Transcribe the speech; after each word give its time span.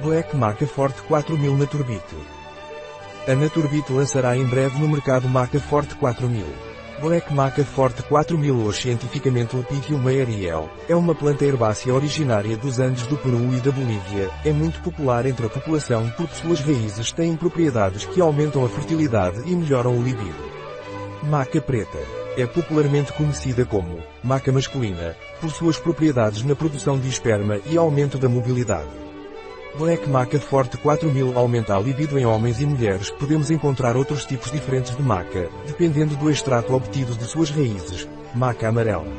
Black 0.00 0.34
Maca 0.34 0.66
Forte 0.66 1.02
4000 1.02 1.56
Naturbit. 1.56 2.02
A 3.28 3.34
Naturbit 3.34 3.92
lançará 3.92 4.36
em 4.36 4.44
breve 4.44 4.78
no 4.78 4.88
mercado 4.88 5.28
Maca 5.28 5.60
Forte 5.60 5.94
4000. 5.96 6.44
Black 7.00 7.32
Maca 7.32 7.62
Forte 7.64 8.02
4000 8.02 8.56
ou 8.58 8.72
cientificamente 8.72 9.54
Lepithium 9.54 10.06
Ariel, 10.08 10.70
é 10.88 10.96
uma 10.96 11.14
planta 11.14 11.44
herbácea 11.44 11.94
originária 11.94 12.56
dos 12.56 12.78
Andes 12.78 13.06
do 13.06 13.16
Peru 13.16 13.54
e 13.54 13.60
da 13.60 13.70
Bolívia, 13.70 14.30
é 14.44 14.52
muito 14.52 14.80
popular 14.80 15.26
entre 15.26 15.46
a 15.46 15.50
população 15.50 16.10
porque 16.16 16.34
suas 16.36 16.60
raízes 16.60 17.12
têm 17.12 17.36
propriedades 17.36 18.06
que 18.06 18.20
aumentam 18.20 18.64
a 18.64 18.68
fertilidade 18.68 19.42
e 19.46 19.54
melhoram 19.54 19.96
o 19.96 20.02
libido. 20.02 20.50
Maca 21.22 21.60
Preta. 21.60 21.98
É 22.34 22.46
popularmente 22.46 23.12
conhecida 23.12 23.66
como 23.66 23.98
maca 24.24 24.50
masculina, 24.50 25.14
por 25.38 25.50
suas 25.50 25.78
propriedades 25.78 26.42
na 26.42 26.56
produção 26.56 26.98
de 26.98 27.06
esperma 27.06 27.58
e 27.66 27.76
aumento 27.76 28.16
da 28.16 28.26
mobilidade. 28.26 29.11
Black 29.78 30.06
Maca 30.06 30.38
Forte 30.38 30.76
4000 30.76 31.32
aumenta 31.38 31.74
a 31.74 31.80
libido 31.80 32.18
em 32.18 32.26
homens 32.26 32.60
e 32.60 32.66
mulheres. 32.66 33.10
Podemos 33.10 33.50
encontrar 33.50 33.96
outros 33.96 34.26
tipos 34.26 34.52
diferentes 34.52 34.94
de 34.94 35.02
maca, 35.02 35.48
dependendo 35.66 36.14
do 36.16 36.30
extrato 36.30 36.74
obtido 36.74 37.14
de 37.14 37.24
suas 37.24 37.50
raízes. 37.50 38.06
Maca 38.34 38.68
amarela. 38.68 39.10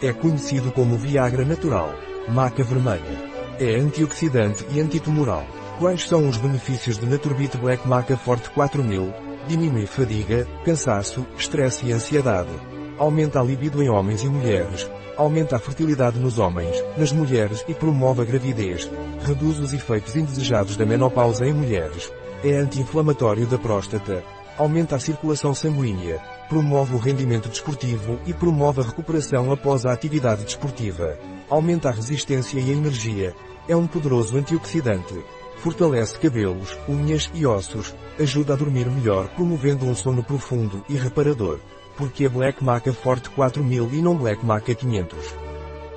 É 0.00 0.12
conhecido 0.12 0.70
como 0.70 0.96
Viagra 0.96 1.44
natural. 1.44 1.92
Maca 2.28 2.62
vermelha. 2.62 3.32
É 3.58 3.74
antioxidante 3.74 4.64
e 4.70 4.80
antitumoral. 4.80 5.44
Quais 5.80 6.06
são 6.06 6.28
os 6.28 6.36
benefícios 6.36 6.96
de 6.96 7.06
Naturbit 7.06 7.56
Black 7.56 7.86
Maca 7.86 8.16
Forte 8.16 8.50
4000? 8.50 9.12
Diminui 9.48 9.86
fadiga, 9.86 10.46
cansaço, 10.64 11.26
estresse 11.36 11.86
e 11.86 11.92
ansiedade. 11.92 12.52
Aumenta 12.98 13.40
a 13.40 13.42
libido 13.42 13.82
em 13.82 13.88
homens 13.88 14.22
e 14.22 14.28
mulheres. 14.28 14.88
Aumenta 15.16 15.56
a 15.56 15.58
fertilidade 15.58 16.18
nos 16.18 16.38
homens, 16.38 16.82
nas 16.96 17.12
mulheres 17.12 17.62
e 17.68 17.74
promove 17.74 18.22
a 18.22 18.24
gravidez. 18.24 18.90
Reduz 19.22 19.58
os 19.58 19.74
efeitos 19.74 20.16
indesejados 20.16 20.76
da 20.76 20.86
menopausa 20.86 21.46
em 21.46 21.52
mulheres. 21.52 22.10
É 22.42 22.56
anti-inflamatório 22.56 23.46
da 23.46 23.58
próstata. 23.58 24.24
Aumenta 24.56 24.96
a 24.96 24.98
circulação 24.98 25.54
sanguínea. 25.54 26.18
Promove 26.48 26.94
o 26.94 26.98
rendimento 26.98 27.48
desportivo 27.48 28.18
e 28.26 28.32
promove 28.32 28.80
a 28.80 28.84
recuperação 28.84 29.52
após 29.52 29.84
a 29.84 29.92
atividade 29.92 30.44
desportiva. 30.44 31.18
Aumenta 31.48 31.90
a 31.90 31.92
resistência 31.92 32.58
e 32.58 32.70
a 32.70 32.74
energia. 32.74 33.34
É 33.68 33.76
um 33.76 33.86
poderoso 33.86 34.38
antioxidante. 34.38 35.22
Fortalece 35.58 36.18
cabelos, 36.18 36.76
unhas 36.88 37.30
e 37.34 37.46
ossos. 37.46 37.94
Ajuda 38.18 38.54
a 38.54 38.56
dormir 38.56 38.86
melhor 38.90 39.28
promovendo 39.28 39.84
um 39.84 39.94
sono 39.94 40.22
profundo 40.24 40.82
e 40.88 40.96
reparador. 40.96 41.60
Porque 41.96 42.26
a 42.26 42.30
Black 42.30 42.62
Maca 42.64 42.92
Forte 42.92 43.28
4000 43.30 43.90
e 43.92 44.02
não 44.02 44.16
Black 44.16 44.44
Maca 44.44 44.74
500? 44.74 45.42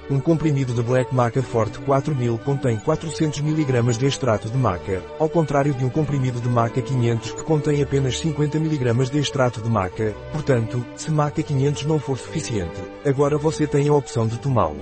Um 0.08 0.20
comprimido 0.20 0.72
de 0.72 0.84
Black 0.84 1.16
Maca 1.16 1.42
Forte 1.42 1.80
4000 1.80 2.38
contém 2.40 2.78
400 2.78 3.40
mg 3.40 3.98
de 3.98 4.06
extrato 4.06 4.50
de 4.50 4.58
maca, 4.58 5.02
ao 5.18 5.28
contrário 5.28 5.74
de 5.74 5.84
um 5.84 5.90
comprimido 5.90 6.40
de 6.40 6.48
maca 6.48 6.80
500 6.80 7.32
que 7.32 7.44
contém 7.44 7.82
apenas 7.82 8.20
50 8.20 8.58
mg 8.58 9.10
de 9.10 9.18
extrato 9.18 9.62
de 9.62 9.70
maca, 9.70 10.14
portanto, 10.32 10.86
se 10.96 11.10
maca 11.10 11.42
500 11.42 11.86
não 11.86 11.98
for 11.98 12.20
suficiente, 12.20 12.80
agora 13.04 13.36
você 13.36 13.66
tem 13.66 13.88
a 13.88 13.94
opção 13.94 14.28
de 14.28 14.38
tomá-lo. 14.38 14.80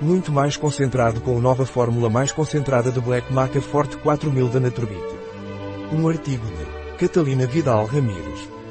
Muito 0.00 0.32
mais 0.32 0.56
concentrado 0.56 1.20
com 1.20 1.38
a 1.38 1.40
nova 1.40 1.64
fórmula 1.64 2.10
mais 2.10 2.32
concentrada 2.32 2.90
de 2.90 3.00
Black 3.00 3.32
Maca 3.32 3.60
Forte 3.60 3.96
4000 3.98 4.48
da 4.48 4.58
Naturbit. 4.58 5.00
Um 5.92 6.08
artigo 6.08 6.44
de 6.44 6.96
Catalina 6.98 7.46
Vidal 7.46 7.86
Ramírez, 7.86 8.48